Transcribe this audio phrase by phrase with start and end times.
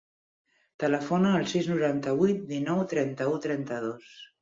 [0.83, 4.15] Telefona al sis, noranta-vuit, dinou, trenta-u, trenta-dos.